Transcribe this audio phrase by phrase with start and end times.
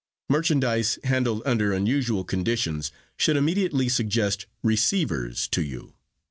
[0.29, 5.93] Merchandise handled under unusual conditions should immediately suggest 'receivers' to you.